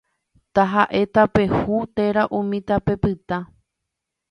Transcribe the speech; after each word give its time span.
Tahaʼe 0.53 1.01
tape 1.13 1.43
hũ 1.57 1.75
térã 1.95 2.23
umi 2.37 2.59
tape 2.67 2.93
pytã. 3.03 3.37